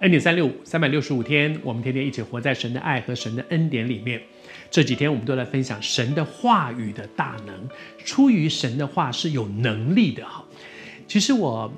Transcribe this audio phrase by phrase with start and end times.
[0.00, 4.20] 恩典三六五，三百六十五天，我们天天一起活在神的爱和神的恩典里面。
[4.70, 7.68] 这几天我们都来分享神的话语的大能，
[8.04, 10.44] 出于神的话是有能力的哈。
[11.08, 11.72] 其实我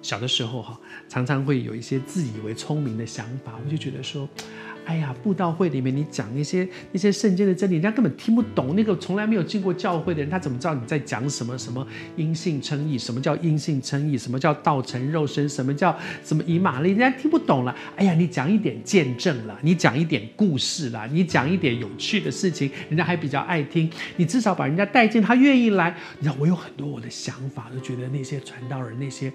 [0.00, 0.80] 小的时候哈，
[1.10, 4.26] 常常会有一些自以为聪明的想法，我就觉得说。
[4.86, 8.76] 哎呀，布道会里面你讲那些那些圣经的真理，人家根本听不懂。
[8.76, 11.58] 那个从来没有进过教会的人，他怎么知道你在讲什么？
[11.58, 12.96] 什么因信称义？
[12.96, 14.16] 什么叫因信称义？
[14.16, 15.48] 什么叫道成肉身？
[15.48, 16.90] 什么叫什么以马利？
[16.90, 17.74] 人家听不懂了。
[17.96, 23.90] 哎呀，你讲一点见证了，你讲一点故事了，你讲一点有趣的事情，人家还比较爱听。
[24.16, 25.96] 你至少把人家带进，他愿意来。
[26.20, 29.32] 你知道，我有很多我的想法，都觉得那些传道人那些。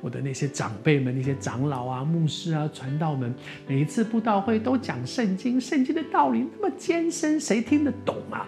[0.00, 3.32] 我的那些长辈们、那些长老啊、牧师啊、传道们，
[3.68, 8.46] 每一次布道会都讲讲圣经，圣经的道理那么艰深，谁听得懂啊？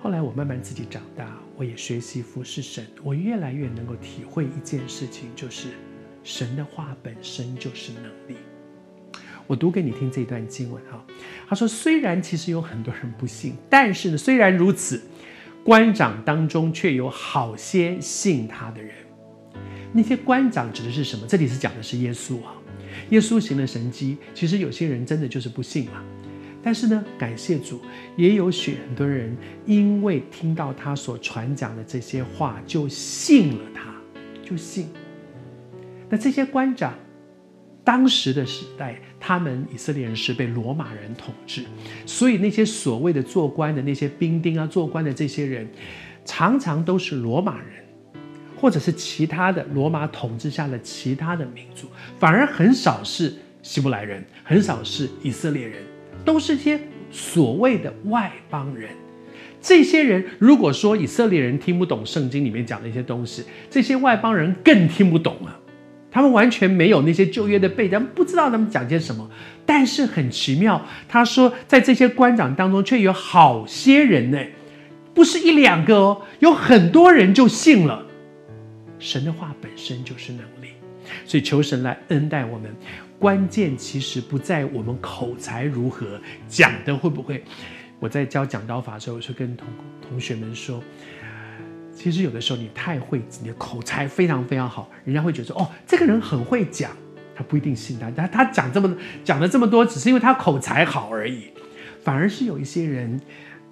[0.00, 5.68] 后来我慢慢自己长大，我也学习服侍神，我越来越能够体会一件事情，就是
[6.24, 8.38] 神的话本身就是能力。
[9.46, 11.04] 我读给你听这段经文哈，
[11.46, 15.02] 他说：虽然其实有很多人不信，但是呢，虽然如此，
[15.62, 18.94] 官长当中却有好些信他的人。
[19.92, 21.26] 那些官长指的是什么？
[21.28, 22.54] 这里是讲的是耶稣啊，
[23.10, 26.02] 耶稣行了神迹，其实有些人真的就是不信嘛。
[26.62, 27.80] 但是呢，感谢主，
[28.16, 33.94] 也有许很多人因为听到他所传讲的这些话，就信了他，
[34.42, 34.88] 就信。
[36.10, 36.92] 那这些官长，
[37.84, 41.64] 当时的时代，他们以色列人是被罗马人统治，
[42.04, 45.66] 所以那些所谓的做官的那些兵丁啊，做官的这些人，
[46.24, 47.84] 常常都是罗马人。
[48.60, 51.86] 或者是其他的罗马统治下的其他的民族，
[52.18, 55.80] 反而很少是希伯来人，很少是以色列人，
[56.24, 56.78] 都是些
[57.10, 58.90] 所谓的外邦人。
[59.60, 65.56] 这些人如果说以色列人听不懂圣经里面讲的一些东西，这些外邦人更听不懂了。
[66.10, 69.28] 他们完全没有那些旧约的背景，不知道他们讲些什么。
[69.66, 74.38] 但是很奇妙，他说在这些官长当中，却有好些人呢，
[75.12, 78.06] 不是一两个哦，有很多人就信了。
[78.98, 80.70] 神的话本身就是能力，
[81.24, 82.74] 所以求神来恩待我们。
[83.18, 87.42] 关键其实不在我们口才如何，讲的会不会。
[87.98, 89.66] 我在教讲道法的时候，我就跟同
[90.08, 90.80] 同学们说，
[91.92, 96.92] 其实有的时候你太会，你的口才非常非常好，人家会觉得哦，这个人很会讲，
[97.34, 98.08] 他不一定信他。
[98.12, 101.48] 他他讲这么讲了这么多，只是因为他口才好而已。
[102.04, 103.20] 反而是有一些人，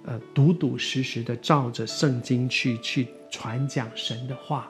[0.03, 4.69] 呃，笃笃实实的照着圣经去去传讲神的话。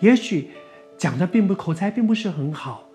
[0.00, 0.50] 也许
[0.98, 2.88] 讲的并不口才并不是很好，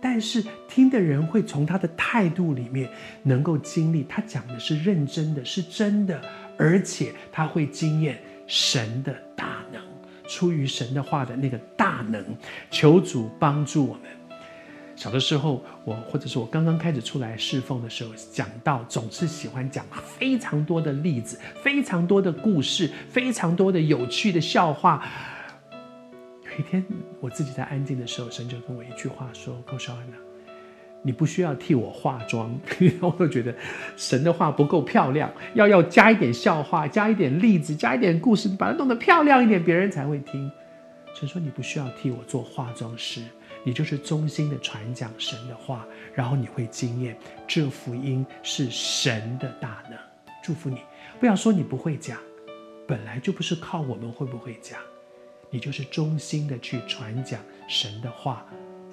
[0.00, 2.88] 但是听的人会从他的态度里面
[3.22, 6.20] 能够经历他讲的是认真的，是真的，
[6.58, 9.80] 而且他会经验神的大能，
[10.28, 12.24] 出于神的话的那个大能。
[12.70, 14.02] 求主帮助我们。
[14.96, 19.84] 小的时候，我或者是我刚刚开始出来侍奉的时候，讲道总是喜欢讲
[20.18, 25.04] 非常多的例子，非常多的故事，非常多的有趣的笑话。
[26.56, 26.84] 有一天，
[27.20, 30.16] 我自己在安静的时候，神就跟我一句话说：“寇绍恩呐，
[31.02, 32.56] 你不需要替我化妆。”
[33.02, 33.52] 我都觉得
[33.96, 40.48] 神的话不够漂亮，要要加一点笑话，加一点例子，加一点故事，把它弄得漂亮一点，别人才会听。
[41.12, 43.22] 神说：“你不需要替我做化妆师，
[43.64, 47.16] 你就是衷心的传讲神的话，然后你会惊艳
[47.48, 49.98] 这福音是神的大能。”
[50.40, 50.78] 祝福你，
[51.18, 52.16] 不要说你不会讲，
[52.86, 54.78] 本来就不是靠我们会不会讲。
[55.54, 58.44] 你就是衷心的去传讲神的话，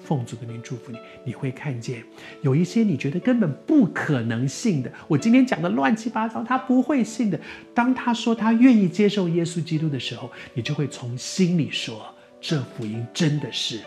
[0.04, 0.98] 奉主的名祝福你。
[1.24, 2.04] 你会看见
[2.40, 7.40] 有一些你觉得根本不可能信的，我今天讲的乱七八糟，他不会信的。
[7.74, 13.80] 当他说他愿意接受耶稣基督的时候，你就会从心里说，这福音真的是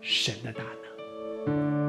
[0.00, 0.62] 神的大
[1.46, 1.87] 能。